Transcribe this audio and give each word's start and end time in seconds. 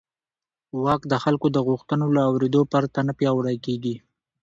واک 0.83 1.01
د 1.11 1.13
خلکو 1.23 1.47
د 1.51 1.57
غوښتنو 1.67 2.05
له 2.15 2.21
اورېدو 2.29 2.61
پرته 2.71 2.99
نه 3.07 3.13
پیاوړی 3.19 3.57
کېږي. 3.65 3.95